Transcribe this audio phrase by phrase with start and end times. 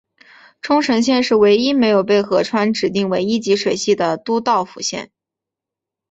[0.63, 5.11] 冲绳县是唯一没有河川被指定为一级水系的都道府县。